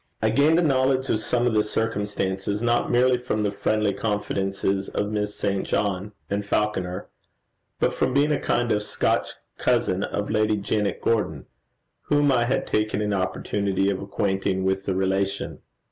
[0.19, 4.89] I gained a knowledge of some of the circumstances, not merely from the friendly confidences
[4.89, 5.63] of Miss St.
[5.67, 7.07] John and Falconer,
[7.79, 11.45] but from being a kind of a Scotch cousin of Lady Janet Gordon,
[12.01, 15.59] whom I had taken an opportunity of acquainting with the relation.